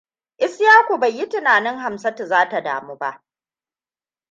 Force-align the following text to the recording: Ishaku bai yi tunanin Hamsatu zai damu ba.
Ishaku 0.37 0.97
bai 0.99 1.15
yi 1.17 1.25
tunanin 1.29 1.77
Hamsatu 1.77 2.25
zai 2.27 2.49
damu 2.61 2.95
ba. 2.97 3.23